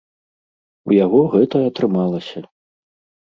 [0.91, 2.39] У яго гэта атрымалася.